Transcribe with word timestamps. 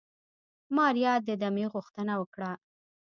ماريا 0.75 1.13
د 1.27 1.29
دمې 1.41 1.65
غوښتنه 1.73 2.13
وکړه. 2.21 2.51